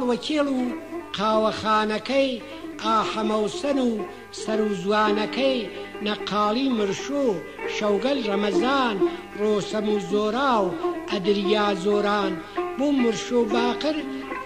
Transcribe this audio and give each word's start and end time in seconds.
کاڵوەکێڵ 0.00 0.48
و 0.58 0.60
قاوەخانەکەی 1.16 2.30
ئاحەمەوسەن 2.84 3.78
و 3.88 3.90
سەر 4.40 4.58
و 4.66 4.70
زوانەکەی 4.82 5.60
نەقاڵی 6.06 6.68
مرشۆ 6.78 7.26
شەوگەل 7.76 8.18
ڕەمەزان 8.28 8.96
ڕۆسەم 9.40 9.86
و 9.92 9.96
زۆرا 10.10 10.54
و 10.64 10.68
ئەدریا 11.10 11.66
زۆران 11.84 12.32
بۆ 12.78 12.86
مرشۆ 13.02 13.40
باقر 13.54 13.96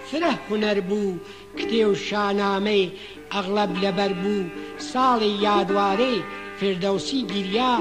فرە 0.07 0.31
هوەر 0.45 0.77
بوو 0.89 1.13
کتێ 1.59 1.81
و 1.91 1.93
شانامەی 2.07 2.85
ئەغلب 3.33 3.71
لەبەر 3.83 4.11
بوو 4.21 4.43
ساڵی 4.91 5.33
یادوارەی 5.45 6.19
فردەوسی 6.59 7.19
گیریا 7.33 7.73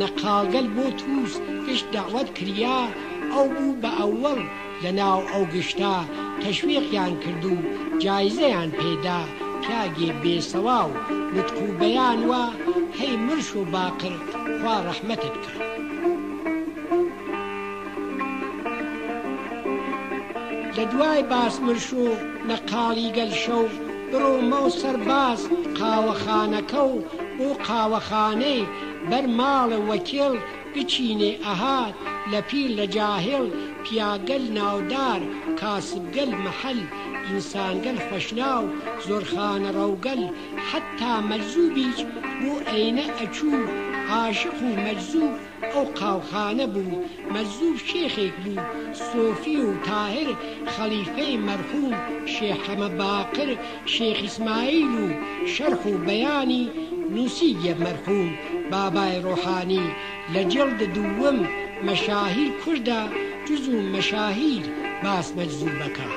نەقالگەل 0.00 0.66
بۆ 0.76 0.86
تووس 0.98 1.34
گشت 1.66 1.86
داوت 1.94 2.28
کریا 2.38 2.78
ئەو 3.32 3.46
بوو 3.56 3.74
بە 3.82 3.90
ئەوەڵ 4.00 4.40
لە 4.82 4.90
ناو 4.98 5.20
ئەو 5.32 5.44
گشتا 5.54 5.94
تەشویقیان 6.42 7.18
کرد 7.20 7.44
و 7.52 7.54
جایزەیان 8.02 8.70
پێدا 8.80 9.20
پیاگێ 9.62 10.10
بێسەوا 10.22 10.82
و 10.90 10.96
لتک 11.34 11.56
و 11.64 11.66
بەیان 11.80 12.20
وە 12.30 12.44
هەی 12.98 13.14
مرش 13.26 13.50
و 13.60 13.62
باقر 13.74 14.12
خوا 14.58 14.76
ڕەحمەتت 14.86 15.36
کرد. 15.44 15.70
لە 20.76 20.84
دوای 20.92 21.22
باس 21.32 21.54
مرش 21.66 21.88
و 22.02 22.04
لە 22.48 22.56
قاڵی 22.72 23.08
گەل 23.18 23.32
شەو 23.44 23.64
بڕۆمە 24.12 24.58
و 24.66 24.70
سەرباز 24.80 25.40
قاوەخانەکە 25.78 26.82
و 26.92 26.96
بۆ 27.38 27.48
قاوەخانەی 27.68 28.66
بەر 29.10 29.24
ماڵە 29.38 29.78
وەکیل 29.90 30.34
بچینێ 30.74 31.32
ئەهات 31.46 31.94
لە 32.32 32.40
پیر 32.48 32.68
لە 32.78 32.86
جاهێڵ 32.96 33.46
پیاگەل 33.84 34.42
ناودار 34.58 35.20
کاسبگەل 35.60 36.30
مەحل 36.44 36.80
ئینسانگەل 37.30 37.98
خۆشناو 38.10 38.64
زۆرخانە 39.08 39.70
ڕەوگەل 39.78 40.22
حتا 40.70 41.12
مەجزوو 41.30 41.70
بیچ 41.76 41.98
بۆ 42.42 42.52
ئەینە 42.70 43.06
ئەچوو 43.18 43.60
عاشق 44.10 44.54
و 44.68 44.72
مەجزوو 44.86 45.34
ئەو 45.72 45.86
قاوخانە 46.00 46.66
بوو 46.74 47.00
مەزوو 47.34 47.82
شێخێک 47.88 48.34
بوو 48.44 48.64
سۆفی 49.10 49.56
و 49.66 49.70
تاهر 49.86 50.28
خەلیفەی 50.76 51.36
مەرحوم 51.46 51.90
شێحەمە 52.34 52.88
باقر 53.00 53.50
شێخیسمایل 53.94 54.92
و 55.04 55.06
شەرخ 55.54 55.82
و 55.92 55.98
بەیانی 56.06 56.64
نووسی 57.14 57.50
یە 57.64 57.74
مەرحوم 57.84 58.28
بابای 58.72 59.20
ڕۆحانی 59.26 59.86
لە 60.34 60.40
جەڵدە 60.52 60.86
دووەم 60.96 61.38
مەشاهیر 61.86 62.50
کووردا 62.62 63.02
مەراکز 63.50 63.68
و 63.68 63.92
مەشاهیر 63.94 64.64
باس 65.02 65.32
مەجزوم 65.36 65.74
بکە 65.82 66.08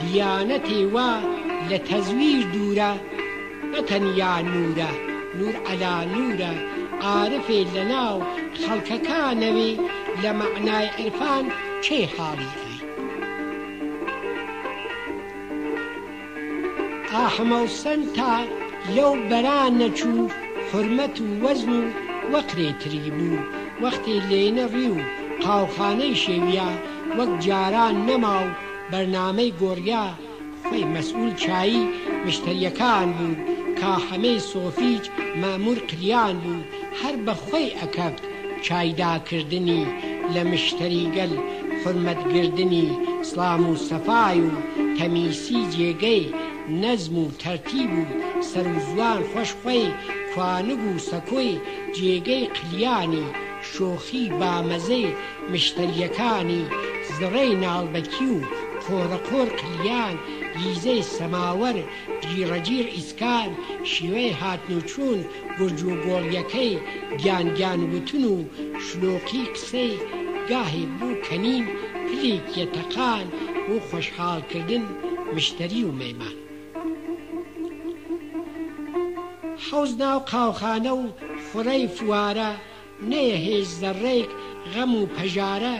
دیانەتی 0.00 0.82
وا 0.94 1.12
لە 1.70 1.78
تەزویر 1.90 2.42
دوورە 2.54 2.92
نەتەنیا 3.72 4.34
نورە 4.52 4.90
نور 5.38 5.54
ئەلا 5.66 5.96
نورە 6.14 6.52
عارفێ 7.06 7.60
لە 7.74 7.82
ناو 7.92 8.16
خەڵکەکانەوێ 8.64 9.70
لە 10.22 10.30
مەعنای 10.38 10.86
عرفان 11.00 11.44
چێ 11.84 12.00
حاڵیە 12.14 12.54
ئاحمە 17.14 17.58
و 17.64 17.68
سەنتا 17.82 18.34
لەو 18.96 19.12
بەران 19.30 19.72
نەچوو 19.82 20.24
حرمەت 20.70 21.16
و 21.20 21.26
وەزن 21.42 21.72
و 21.84 21.86
وەقرێتری 22.32 23.10
بوو 23.18 23.40
وەختی 23.82 24.18
لێنەڕی 24.30 24.88
و 24.96 24.98
قاوخانەی 25.44 26.18
شێویە 26.24 26.70
وەک 27.18 27.30
جاران 27.44 27.96
نەما 28.08 28.36
و 28.46 28.50
بەرنامەی 28.90 29.54
گۆریا 29.62 30.06
خۆی 30.66 30.84
مەسئول 30.94 31.32
چایی 31.44 31.82
مشتریەکان 32.26 33.08
بوو 33.16 33.34
کا 33.78 33.92
هەمەی 34.08 34.38
سۆفیج 34.52 35.04
مامور 35.42 35.78
قیان 35.90 36.36
بوو 36.44 36.64
هەر 37.00 37.14
بەخۆی 37.26 37.74
ئەکەب 37.80 38.14
چایداکردنی 38.64 39.82
لە 40.34 40.42
مشتری 40.52 41.04
گەل 41.16 41.32
حرمەتگردنی 41.80 42.86
سلام 43.30 43.62
و 43.70 43.74
سەفای 43.88 44.38
و 44.46 44.50
تەمیسی 44.96 45.60
جێگەی 45.74 46.24
نەزم 46.82 47.14
و 47.22 47.24
تەرتیب 47.42 47.92
و 48.00 48.04
سەر 48.50 48.66
زوان 48.88 49.20
خۆش 49.30 49.50
خۆی 49.60 49.84
خوانگ 50.32 50.80
و 50.90 50.94
سەکۆی 51.08 51.52
جێگەی 51.96 52.44
قلیانی 52.56 53.28
شۆخی 53.76 54.24
بامەزەی 54.40 55.08
مشتریەکانی 55.52 56.62
زڕەی 57.18 57.52
ناڵبەکی 57.64 58.26
و 58.36 58.40
کۆڕەکۆر 58.86 59.48
کلیان 59.60 60.16
گیزەی 60.58 61.02
سەماوەر 61.16 61.76
گیرەگیر 62.28 62.86
ئیسکان 62.96 63.50
شیوەی 63.90 64.30
هاتنوچوون 64.40 65.20
گرج 65.58 65.80
و 65.90 65.92
گۆڵیەکەی 66.04 66.72
گیانگیان 67.22 67.80
وتن 67.92 68.24
و 68.34 68.36
شلۆقی 68.86 69.42
قسەی 69.54 69.92
گاهی 70.50 70.84
بوو 70.96 71.20
کەنیم 71.26 71.66
پلێک 72.08 72.46
یەتەقان 72.60 73.26
و 73.70 73.74
خۆشحالکردن 73.88 74.84
مشتری 75.34 75.82
و 75.88 75.92
مەیمان. 76.00 76.36
حەوز 79.66 79.92
ناو 80.02 80.18
قاوخانە 80.32 80.92
و 81.00 81.04
فڕەی 81.48 81.84
فوارە 81.96 82.50
نەیە 83.10 83.38
هێز 83.46 83.70
دەڕێک 83.82 84.30
غەم 84.74 84.92
و 85.00 85.02
پەژارە 85.16 85.76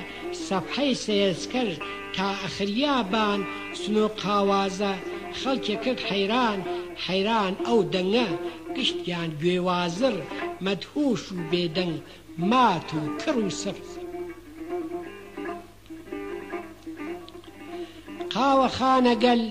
سەفحەی 0.47 0.95
سێزکرد 1.05 1.79
تا 2.15 2.29
ئەخریابان 2.43 3.41
سنۆ 3.81 4.07
قاوازە 4.23 4.95
خەڵکێ 5.41 5.77
کرد 5.85 6.01
حەیران 6.09 6.59
حەیران 7.07 7.55
ئەو 7.67 7.81
دەنگە 7.93 8.29
گشتیان 8.77 9.31
گوێوازر 9.43 10.17
مەدهوش 10.65 11.23
و 11.33 11.37
بێدەنگ 11.51 11.97
مات 12.51 12.89
و 13.01 13.03
کڕ 13.23 13.37
و 13.47 13.51
سرز 13.61 13.91
قاوە 18.33 18.69
خانەگەل 18.77 19.43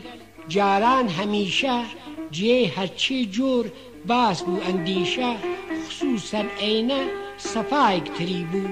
جاران 0.53 1.07
هەمیشە 1.17 1.77
جێ 2.37 2.57
هەرچی 2.75 3.19
جۆر 3.35 3.65
باس 4.09 4.39
و 4.51 4.55
ئەندیشە 4.65 5.31
خصوصەن 5.83 6.47
عینە 6.67 7.03
سەفایکتری 7.47 8.43
بوو 8.51 8.67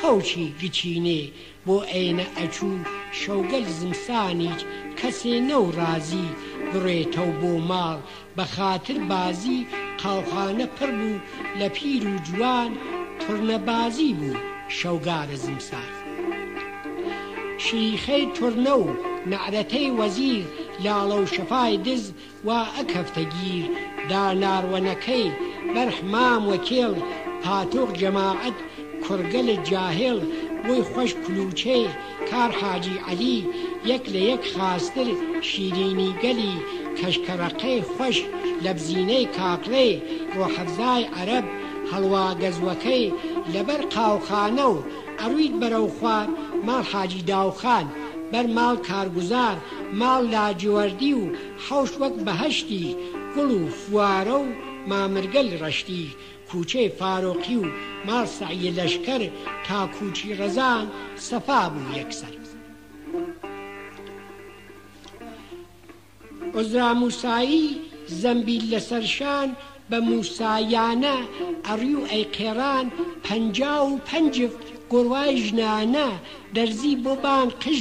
پەوچی 0.00 0.46
گچینێ 0.62 1.22
بۆ 1.66 1.76
ئەینە 1.92 2.26
ئەچوو 2.38 2.76
شەوگەل 3.20 3.66
زمسانیچ 3.80 4.60
کەسێ 4.98 5.34
نەورازی 5.50 6.28
بڕێتەو 6.70 7.30
بۆ 7.40 7.52
ماڵ 7.70 7.98
بە 8.36 8.44
خاطر 8.54 8.96
بازی 9.10 9.60
قاوخانە 10.02 10.66
پڕ 10.76 10.90
بوو 11.00 11.18
لە 11.60 11.68
پیر 11.76 12.02
و 12.14 12.16
جوان 12.26 12.70
تورنەبازی 13.20 14.10
بوو 14.18 14.40
شەوگارە 14.78 15.36
زمسار 15.46 15.92
شیخەی 17.64 18.24
تورنە 18.36 18.74
و 18.84 18.86
نعرەتەی 19.30 19.92
وەزیر 19.98 20.44
لاڵە 20.84 21.16
و 21.22 21.26
شەفای 21.34 21.76
دز 21.86 22.04
و 22.46 22.48
ئەکەفتەگیر 22.76 23.66
داناروەنەکەی 24.10 25.26
بەرحمام 25.74 26.42
وەکێڵ 26.50 26.94
پاتۆق 27.48 27.90
جەماعەت 28.02 28.56
کورگە 29.04 29.42
لە 29.48 29.56
جاهێڵ 29.70 30.18
بۆی 30.66 30.82
خۆش 30.92 31.10
کلوچێ 31.24 31.80
کار 32.30 32.50
حاجی 32.60 32.96
عەلی 33.08 33.38
یەک 33.92 34.04
لە 34.14 34.20
یەک 34.30 34.42
خاستر 34.54 35.08
شیرینی 35.48 36.10
گەلی 36.22 36.54
کەشکەرەقەی 36.98 37.80
خۆش 37.92 38.16
لە 38.64 38.70
بزینەی 38.76 39.26
کاکڵێ 39.36 39.88
ڕۆحەفزای 40.36 41.02
عەرب 41.18 41.46
هەڵوا 41.90 42.26
گەزوەکەی 42.42 43.04
لەبەر 43.54 43.80
قاوخانە 43.94 44.66
و 44.74 44.84
ئەرویت 45.20 45.54
بەرەوخوار 45.60 46.26
ماڵ 46.66 46.84
حاجی 46.92 47.22
داوخان 47.30 47.86
بەر 48.32 48.46
ماڵ 48.56 48.76
کارگوزار 48.88 49.56
ماڵ 50.00 50.22
لاجیوەردی 50.34 51.12
و 51.20 51.24
حوش 51.68 51.90
وەک 52.00 52.14
بەهشتی 52.26 52.96
گوڵ 53.34 53.50
و 53.62 53.68
فوارە 53.80 54.36
و 54.44 54.48
مامرگەل 54.90 55.48
ڕشتی 55.62 56.04
کوچێ 56.50 56.84
فارۆقی 56.98 57.56
و 57.62 57.66
ماسعی 58.06 58.66
لەشکەر 58.78 59.22
تا 59.66 59.78
کوچی 59.98 60.34
ڕەزان 60.40 60.84
سەفا 61.28 61.62
بوو 61.72 61.92
یەکسەر. 61.98 62.34
عزرا 66.58 66.94
موسایی 67.00 67.76
زەمبیل 68.22 68.64
لەسەرشان 68.74 69.48
بە 69.90 69.98
موسایانە 70.08 71.16
ئەڕی 71.66 71.94
و 72.00 72.06
ئەیقێران 72.12 72.86
پنج 73.24 73.60
و 73.62 73.90
پنجفت 74.06 74.66
گۆڕوای 74.92 75.34
ژنانە 75.44 76.08
دەرزی 76.54 76.94
بۆ 77.04 77.14
بان 77.22 77.48
قژ 77.62 77.80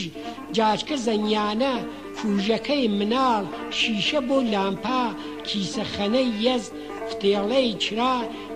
جاچکە 0.55 0.95
زەنیانە 1.05 1.75
فوژەکەی 2.17 2.85
مناڵ 2.97 3.43
شیشە 3.79 4.19
بۆ 4.27 4.37
لامپا 4.51 5.03
کیسەخەنەی 5.47 6.29
یەز 6.47 6.65
فتێڵەی 7.09 7.69
چرا 7.83 8.15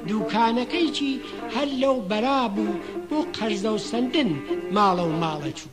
دوکانەکەیکی 0.10 1.14
هەر 1.56 1.70
لەو 1.82 1.96
بەرا 2.10 2.42
بوو 2.56 2.80
بۆ 3.10 3.18
قەرزە 3.36 3.70
و 3.76 3.80
سندن 3.90 4.30
ماڵە 4.76 5.06
و 5.10 5.14
ماڵە 5.22 5.52
چوو. 5.58 5.70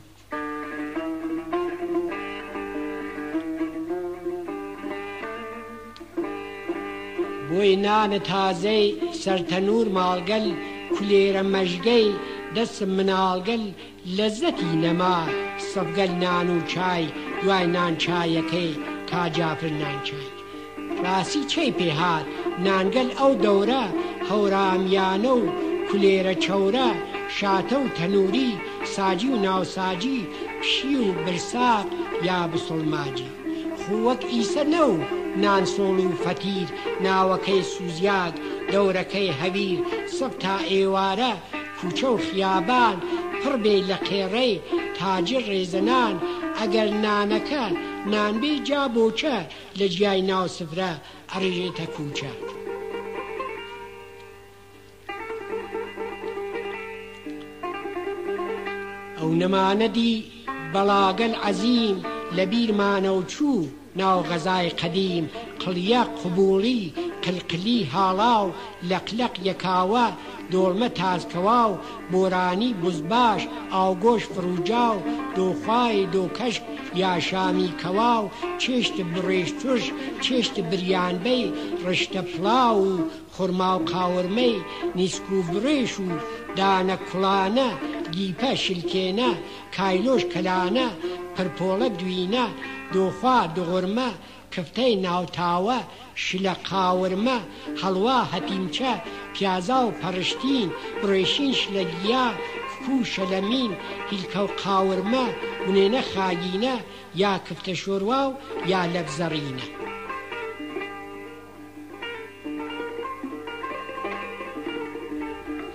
بۆی 7.49 7.75
نانە 7.85 8.19
تازەی 8.31 8.85
سەرتەنور 9.21 9.85
ماڵگەل 9.97 10.47
کولێرە 10.93 11.43
مەژگەی 11.53 12.07
دەستم 12.55 12.89
مناڵگەل 12.97 13.63
لەزەتی 14.17 14.73
نەما 14.83 15.17
سەبگەل 15.71 16.11
نان 16.23 16.47
و 16.55 16.57
چای 16.73 17.05
دوای 17.43 17.65
نانچایەکەی 17.75 18.71
تا 19.09 19.21
جافر 19.35 19.67
نانچای 19.81 20.27
ڕاستی 21.03 21.43
چی 21.51 21.69
پێهات 21.77 22.25
نانگەل 22.65 23.09
ئەو 23.19 23.31
دەورە 23.45 23.85
هەورامیانە 24.29 25.33
و 25.41 25.43
کولێرە 25.89 26.35
چەورە 26.45 26.89
شاتە 27.37 27.75
و 27.83 27.87
تەنووری 27.97 28.51
ساجی 28.93 29.29
و 29.33 29.41
ناوساجی 29.45 30.19
پشی 30.61 30.95
و 31.03 31.05
برسا 31.25 31.73
یا 32.27 32.41
بسڵماجی 32.53 33.29
خووەک 33.81 34.21
ئیسە 34.33 34.63
نە 34.73 34.81
و 34.93 34.95
نانسۆڵ 35.43 35.97
و 36.11 36.19
فەتیر 36.23 36.67
ناوەکەی 37.05 37.61
سوزیاد 37.73 38.35
دەورەکەی 38.71 39.33
هەویر 39.41 39.79
سەب 40.19 40.33
تا 40.41 40.55
ئێوارە 40.69 41.33
کوچە 41.81 42.07
و 42.15 42.17
خیابان 42.27 42.95
پڕبێ 43.43 43.77
لە 43.89 43.97
قێڕەی 44.07 44.53
تاجر 44.99 45.43
ڕێزەنان 45.53 46.15
ئەگەر 46.59 46.87
نانەکە 47.05 47.65
نانبێ 48.13 48.53
جا 48.67 48.83
بۆچە 48.95 49.37
لە 49.79 49.85
جیای 49.93 50.21
ناوسفرە 50.29 50.91
ئەڕێژێتە 51.31 51.85
کوچە. 51.95 52.31
ئەو 59.17 59.29
نەمانەدی 59.41 60.13
بەڵاگەل 60.73 61.33
عەزیم 61.43 61.97
لە 62.37 62.43
بیرمانە 62.51 63.11
و 63.17 63.21
چوو 63.33 63.67
ناو 63.99 64.19
غەزای 64.29 64.69
قەدیم 64.81 65.25
قلیە 65.63 66.01
قوبوڵی 66.19 66.81
قلقلی 67.23 67.79
هاڵاو 67.93 68.45
لەقلق 68.89 69.33
یەکاوە 69.47 70.07
دۆڵمە 70.53 70.87
تازکەوا 70.99 71.63
و 71.71 71.77
بۆرانی 72.11 72.71
بزباش 72.81 73.41
ئاوگۆش 73.73 74.23
فروجا 74.33 74.87
و 74.97 75.03
دۆخوای 75.35 76.07
دۆکەشک 76.13 76.61
یا 77.01 77.13
شامی 77.27 77.71
کەوا 77.81 78.15
و 78.23 78.31
چێشت 78.61 78.95
بڕێژ 79.13 79.49
توش 79.63 79.83
چێشت 80.23 80.55
بریانبەی 80.71 81.47
ڕشتە 81.85 82.21
پڵاو 82.31 82.75
و 82.89 82.93
خورما 83.33 83.71
و 83.79 83.85
قاوەرمەی 83.91 84.59
نیسک 84.97 85.25
و 85.37 85.39
بڕێش 85.51 85.93
و 86.05 86.07
دانە 86.57 86.97
کوڵانە 87.09 87.69
گیپە 88.15 88.51
شلکێنە 88.63 89.29
کایلۆش 89.77 90.21
کەلانە 90.33 90.87
پرپۆڵە 91.35 91.87
دوینە 91.99 92.45
دۆخوا 92.93 93.39
دغۆرمە 93.55 94.09
کفتەی 94.53 94.93
ناوتاوە 95.05 95.77
شلە 96.29 96.53
قاورمە 96.69 97.37
هەڵوا 97.83 98.19
هەتیمچە 98.33 98.91
پیازا 99.39 99.83
و 99.87 99.91
پەرشتین 100.01 100.69
ڕێشینش 101.09 101.61
لە 101.75 101.83
گیا 102.03 102.27
کوو 102.85 103.05
شەلەمین 103.13 103.71
هیلکە 104.11 104.39
و 104.45 104.49
قاورمە 104.63 105.27
ونێنە 105.67 106.01
خاگینە 106.13 106.75
یا 107.21 107.33
کفتە 107.47 107.73
شۆروا 107.81 108.23
و 108.29 108.35
یا 108.71 108.81
لەبزەڕینە. 108.93 109.65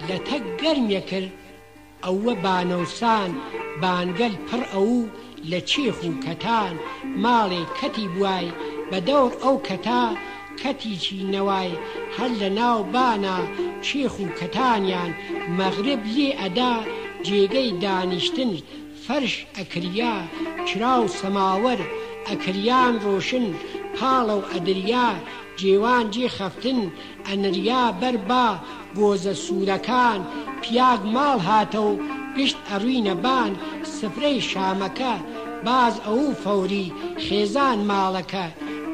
لە 0.08 0.16
تەک 0.28 0.42
گەرمە 0.60 1.00
کرد 1.10 1.32
ئەوە 2.04 2.32
بانەوسان 2.44 3.30
بانگەل 3.82 4.34
پڕ 4.50 4.60
ئەو 4.72 5.02
لە 5.50 5.60
چێخ 5.70 5.96
و 6.08 6.12
کەتان 6.24 6.74
ماڵێ 7.22 7.62
کەتی 7.80 8.06
بوای 8.14 8.48
بەدەور 8.90 9.32
ئەو 9.42 9.56
کەتا 9.68 10.04
کەتیچی 10.62 11.20
نەوای 11.32 11.72
هەر 12.18 12.30
لە 12.40 12.50
ناو 12.60 12.82
بانە 12.94 13.36
شێخ 13.88 14.14
و 14.24 14.26
کەتانیان 14.38 15.12
مەغرب 15.58 16.02
لێ 16.16 16.28
ئەدا 16.40 16.74
جێگەی 17.26 17.70
دانیشتن 17.82 18.52
فەرش 19.04 19.34
ئەکریا 19.56 20.14
چرا 20.68 20.94
و 21.02 21.06
سەماوەر 21.20 21.80
ئەکریان 22.28 22.94
ڕۆشن 23.04 23.46
پاڵە 23.96 24.34
و 24.40 24.48
ئەدریا 24.52 25.08
جێوان 25.60 26.06
جێ 26.14 26.26
خەفتن 26.36 26.80
ئەنریا 27.28 27.84
بەربا 28.00 28.48
گۆزە 28.98 29.34
سوورەکان 29.44 30.20
پیاگ 30.62 31.00
ماڵ 31.14 31.38
هاتە 31.48 31.80
و 31.90 31.92
پشت 32.34 32.58
ئەڕوینە 32.70 33.14
بان 33.24 33.52
سپرەی 33.96 34.38
شامەکە 34.50 35.14
باز 35.66 35.94
ئەو 36.06 36.22
فەوری 36.42 36.86
خێزان 37.26 37.78
ماڵەکە 37.90 38.46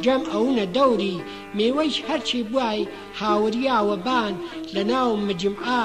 جەم 0.05 0.23
ئەوونە 0.33 0.67
دەوری 0.77 1.17
مێوەش 1.57 1.95
هەرچی 2.09 2.41
بوای 2.51 2.81
هاوریاوە 3.21 3.97
بان 4.07 4.35
لە 4.75 4.83
ناو 4.93 5.11
مجمعا 5.27 5.85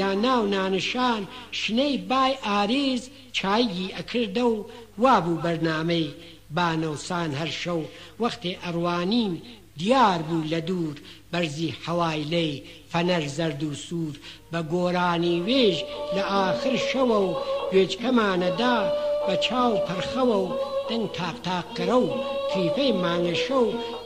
یا 0.00 0.10
ناو 0.26 0.42
نانشان 0.54 1.22
شنەی 1.60 1.96
بای 2.10 2.32
ئارێز 2.46 3.02
چایگی 3.36 3.94
ئەکردە 3.96 4.44
و 4.54 4.66
وابوو 5.02 5.42
بەرنامەی 5.44 6.08
بانەوسان 6.56 7.30
هەر 7.40 7.50
شەو 7.62 7.82
وەختێ 8.22 8.52
ئەڕوانین 8.64 9.32
دیار 9.80 10.20
بوو 10.28 10.48
لە 10.52 10.60
دوور 10.68 10.96
بەرزی 11.32 11.70
هەوای 11.84 12.20
لەی 12.32 12.54
فەنەر 12.92 13.24
زەرد 13.36 13.62
و 13.70 13.74
سوور 13.86 14.14
بە 14.52 14.58
گۆرانی 14.72 15.36
وێژ 15.46 15.78
لە 16.16 16.22
ئاخر 16.32 16.76
شەوە 16.90 17.18
و 17.28 17.30
گوێچکەمانەدا 17.72 18.78
بە 19.26 19.34
چاو 19.46 19.72
پەرخەوە 19.88 20.26
و 20.46 20.48
دەنگ 20.88 21.06
تاقتاقکەرە 21.18 21.96
و 22.02 22.06
کیفه 22.54 22.82
مانگەشە 23.02 23.60